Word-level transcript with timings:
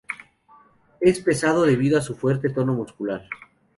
Es 0.99 1.19
pesado 1.19 1.61
debido 1.61 1.95
a 1.95 2.01
su 2.01 2.15
fuerte 2.15 2.49
tono 2.49 2.73
muscular. 2.73 3.29